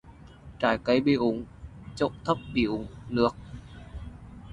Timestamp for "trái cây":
0.59-1.01